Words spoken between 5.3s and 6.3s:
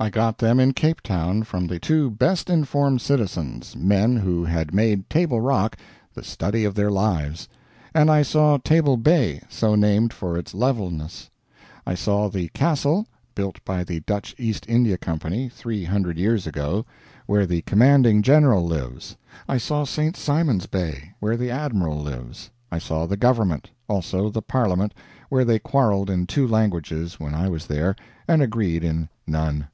Rock the